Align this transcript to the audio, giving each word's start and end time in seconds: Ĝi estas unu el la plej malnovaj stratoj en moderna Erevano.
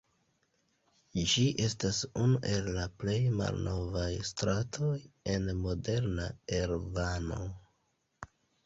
Ĝi 1.33 1.43
estas 1.65 1.99
unu 2.23 2.39
el 2.53 2.71
la 2.79 2.87
plej 3.03 3.19
malnovaj 3.35 4.09
stratoj 4.33 4.93
en 5.37 5.49
moderna 5.63 6.29
Erevano. 6.63 7.41